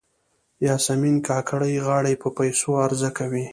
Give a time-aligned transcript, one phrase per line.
[0.67, 3.45] یاسمین کاکړۍ غاړې په پیسو عرضه کوي.